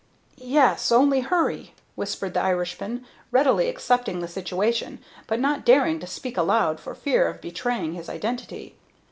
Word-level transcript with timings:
"Yes, 0.39 0.91
only 0.91 1.19
hurry!" 1.19 1.75
whispered 1.93 2.33
the 2.33 2.41
Irishman, 2.41 3.05
readily 3.29 3.69
accepting 3.69 4.19
the 4.19 4.27
situation, 4.27 4.97
but 5.27 5.39
not 5.39 5.63
daring 5.63 5.99
to 5.99 6.07
speak 6.07 6.37
aloud 6.37 6.79
for 6.79 6.95
fear 6.95 7.27
of 7.27 7.39
betraying 7.39 7.93
his 7.93 8.09
identity. 8.09 8.75